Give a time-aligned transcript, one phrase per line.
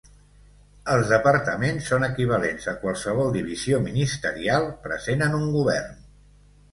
[0.93, 6.01] Els departaments són equivalents a qualsevol divisió ministerial present en un govern.